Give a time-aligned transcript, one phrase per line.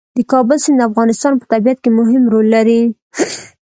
[0.17, 2.81] د کابل سیند د افغانستان په طبیعت کې مهم رول لري.